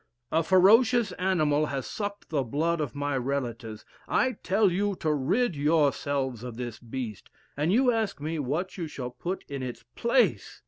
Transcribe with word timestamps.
A 0.31 0.41
ferocious 0.41 1.11
animal 1.19 1.67
has 1.67 1.85
sucked 1.85 2.29
the 2.29 2.41
blood 2.41 2.81
of 2.81 2.95
my 2.95 3.15
relatives. 3.15 3.85
I 4.07 4.31
tell 4.31 4.71
you 4.71 4.95
to 4.95 5.13
rid 5.13 5.55
yourselves 5.55 6.41
of 6.43 6.57
this 6.57 6.79
beast, 6.79 7.29
and 7.55 7.71
you 7.71 7.91
ask 7.91 8.19
me 8.19 8.39
what 8.39 8.79
you 8.79 8.87
shall 8.87 9.11
put 9.11 9.43
in 9.47 9.61
its 9.61 9.83
place! 9.95 10.59